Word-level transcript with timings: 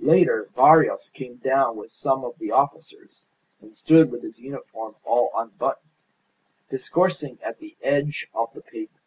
Later 0.00 0.48
Barrios 0.56 1.08
came 1.10 1.36
down 1.36 1.76
with 1.76 1.92
some 1.92 2.24
of 2.24 2.36
the 2.40 2.50
officers, 2.50 3.26
and 3.60 3.76
stood 3.76 4.10
with 4.10 4.24
his 4.24 4.40
uniform 4.40 4.96
all 5.04 5.30
unbuttoned, 5.36 5.84
discoursing 6.68 7.38
at 7.44 7.60
the 7.60 7.76
edge 7.80 8.28
of 8.34 8.52
the 8.54 8.60
pavement. 8.60 8.98